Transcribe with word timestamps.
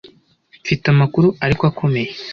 Mfite 0.63 0.85
amakuru 0.93 1.27
ariko 1.45 1.63
akomeye. 1.71 2.11